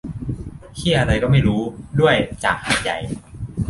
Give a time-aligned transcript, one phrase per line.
[0.75, 1.61] เหี้ยอะไรก็ไม่รู้
[1.99, 2.97] ด้วย จากหาดใหญ่